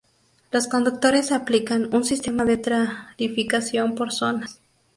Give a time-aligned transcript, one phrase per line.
[0.49, 4.59] Los conductores aplican un sistema de tarificación por zonas.